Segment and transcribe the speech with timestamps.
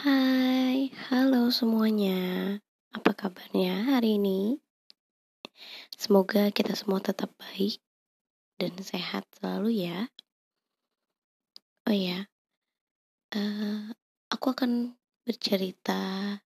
[0.00, 2.56] Hai, halo semuanya.
[2.96, 4.56] Apa kabarnya hari ini?
[5.92, 7.84] Semoga kita semua tetap baik
[8.56, 10.08] dan sehat selalu ya.
[11.84, 12.24] Oh ya,
[13.36, 13.92] uh,
[14.32, 14.96] aku akan
[15.28, 16.40] bercerita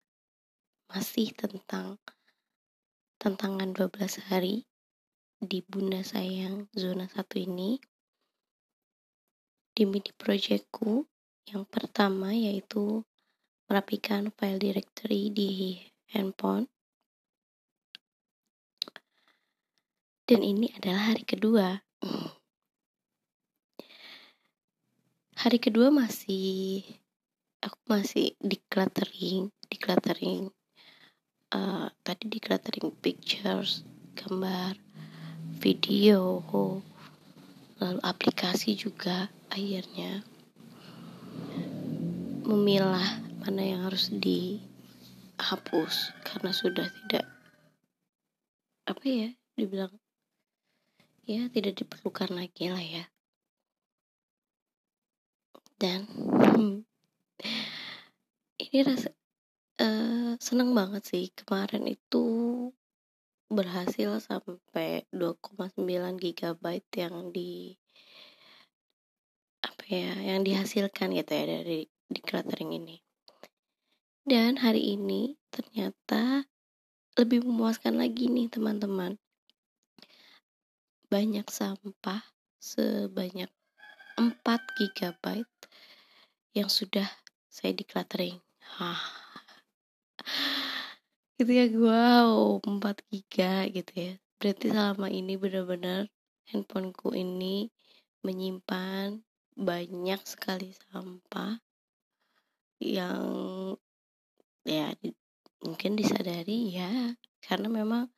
[0.88, 2.00] masih tentang
[3.20, 4.64] tantangan 12 hari
[5.44, 7.76] di Bunda Sayang zona 1 ini
[9.76, 11.04] di mini projectku
[11.52, 13.04] yang pertama yaitu
[13.72, 15.80] merapikan file directory di
[16.12, 16.68] handphone.
[20.28, 21.80] Dan ini adalah hari kedua.
[25.40, 26.84] Hari kedua masih
[27.64, 30.52] aku masih decluttering, decluttering.
[31.48, 34.76] Uh, tadi decluttering pictures, gambar,
[35.64, 36.44] video,
[37.80, 40.20] lalu aplikasi juga akhirnya
[42.44, 47.26] memilah mana yang harus dihapus karena sudah tidak
[48.86, 49.90] apa ya dibilang
[51.26, 53.04] ya tidak diperlukan lagi lah ya.
[55.74, 56.06] Dan
[58.62, 59.10] ini rasa
[59.82, 61.34] uh, seneng banget sih.
[61.34, 62.22] Kemarin itu
[63.50, 65.82] berhasil sampai 2,9
[66.22, 67.74] GB yang di
[69.62, 73.02] apa ya yang dihasilkan gitu ya dari decluttering ini
[74.22, 76.46] dan hari ini ternyata
[77.18, 79.18] lebih memuaskan lagi nih teman-teman.
[81.10, 82.22] Banyak sampah
[82.62, 83.50] sebanyak
[84.16, 85.44] 4 GB
[86.54, 87.10] yang sudah
[87.50, 88.38] saya decluttering.
[88.78, 89.02] Hah.
[91.42, 93.34] Gitu ya, wow, 4 GB
[93.74, 94.14] gitu ya.
[94.38, 96.06] Berarti selama ini benar-benar
[96.54, 97.66] handphoneku ini
[98.22, 99.26] menyimpan
[99.58, 101.58] banyak sekali sampah
[102.78, 103.74] yang
[104.62, 104.94] ya
[105.62, 108.10] mungkin disadari ya karena memang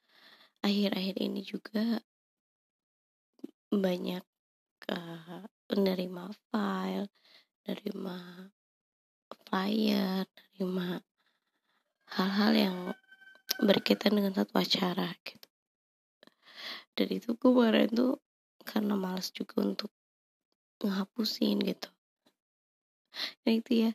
[0.64, 2.00] akhir-akhir ini juga
[3.74, 4.24] banyak
[4.88, 7.10] uh, penerima file,
[7.64, 8.16] menerima
[9.48, 10.86] flyer, menerima
[12.14, 12.76] hal-hal yang
[13.60, 15.48] berkaitan dengan satu acara gitu.
[16.94, 18.22] Dan itu kemarin tuh
[18.62, 19.90] karena malas juga untuk
[20.80, 21.90] ngehapusin gitu.
[23.46, 23.90] Nah itu ya,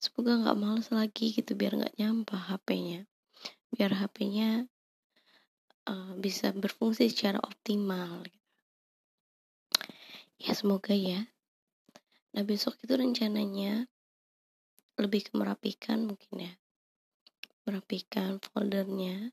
[0.00, 3.04] semoga nggak males lagi gitu biar nggak nyampah HP-nya
[3.70, 4.66] biar HP-nya
[5.86, 8.26] uh, eh, bisa berfungsi secara optimal.
[10.40, 11.30] Ya semoga ya.
[12.34, 13.86] Nah besok itu rencananya
[14.98, 16.52] lebih ke merapikan mungkin ya.
[17.68, 19.30] Merapikan foldernya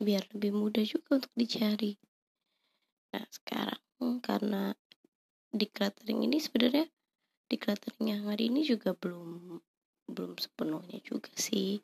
[0.00, 1.96] biar lebih mudah juga untuk dicari.
[3.16, 4.72] Nah sekarang karena
[5.50, 6.86] decluttering ini sebenarnya
[7.50, 9.58] decluttering yang hari ini juga belum
[10.10, 11.80] belum sepenuhnya juga sih.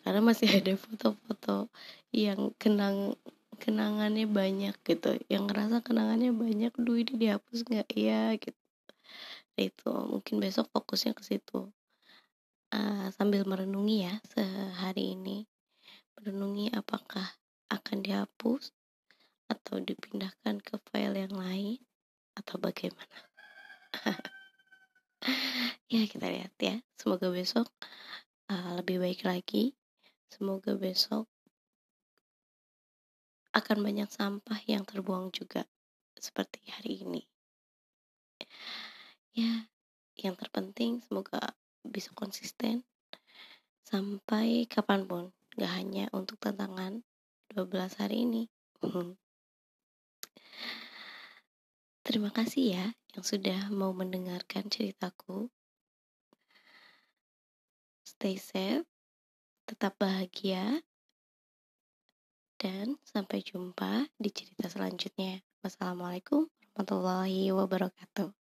[0.00, 1.68] Karena masih ada foto-foto
[2.10, 3.14] yang kenang
[3.56, 5.16] kenangannya banyak gitu.
[5.28, 7.88] Yang ngerasa kenangannya banyak duit ini dihapus nggak?
[7.96, 8.58] Ya gitu.
[9.56, 11.72] Nah, itu mungkin besok fokusnya ke situ.
[12.74, 15.48] Uh, sambil merenungi ya sehari ini.
[16.18, 17.36] Merenungi apakah
[17.72, 18.72] akan dihapus
[19.46, 21.78] atau dipindahkan ke file yang lain
[22.36, 23.16] atau bagaimana
[25.86, 26.82] ya kita lihat ya.
[26.98, 27.70] Semoga besok
[28.50, 29.74] uh, lebih baik lagi.
[30.26, 31.30] Semoga besok
[33.54, 35.64] akan banyak sampah yang terbuang juga
[36.18, 37.22] seperti hari ini.
[39.32, 39.70] Ya
[40.16, 41.54] yang terpenting semoga
[41.84, 42.84] bisa konsisten
[43.86, 45.24] sampai kapan pun.
[45.56, 47.00] Gak hanya untuk tantangan
[47.48, 48.44] 12 hari ini.
[52.06, 52.86] Terima kasih ya
[53.16, 55.48] yang sudah mau mendengarkan ceritaku
[58.16, 58.88] stay safe,
[59.68, 60.80] tetap bahagia,
[62.56, 65.44] dan sampai jumpa di cerita selanjutnya.
[65.60, 68.45] Wassalamualaikum warahmatullahi wabarakatuh.